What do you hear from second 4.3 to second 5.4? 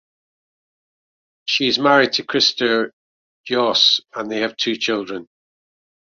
they have two children.